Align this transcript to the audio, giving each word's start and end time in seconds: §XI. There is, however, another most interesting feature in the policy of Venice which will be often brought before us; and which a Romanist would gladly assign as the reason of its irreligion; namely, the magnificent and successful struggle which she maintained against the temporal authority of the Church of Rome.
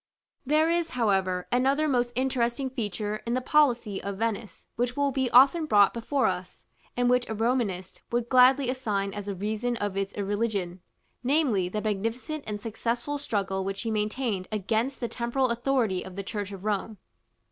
§XI. 0.45 0.49
There 0.49 0.67
is, 0.71 0.89
however, 0.97 1.47
another 1.51 1.87
most 1.87 2.11
interesting 2.15 2.71
feature 2.71 3.17
in 3.27 3.35
the 3.35 3.39
policy 3.39 4.01
of 4.01 4.17
Venice 4.17 4.67
which 4.75 4.97
will 4.97 5.11
be 5.11 5.29
often 5.29 5.67
brought 5.67 5.93
before 5.93 6.25
us; 6.25 6.65
and 6.97 7.07
which 7.07 7.29
a 7.29 7.35
Romanist 7.35 8.01
would 8.11 8.27
gladly 8.27 8.67
assign 8.71 9.13
as 9.13 9.27
the 9.27 9.35
reason 9.35 9.77
of 9.77 9.95
its 9.95 10.11
irreligion; 10.13 10.81
namely, 11.23 11.69
the 11.69 11.81
magnificent 11.81 12.43
and 12.47 12.59
successful 12.59 13.19
struggle 13.19 13.63
which 13.63 13.77
she 13.77 13.91
maintained 13.91 14.47
against 14.51 15.01
the 15.01 15.07
temporal 15.07 15.51
authority 15.51 16.01
of 16.01 16.15
the 16.15 16.23
Church 16.23 16.51
of 16.51 16.65
Rome. 16.65 16.97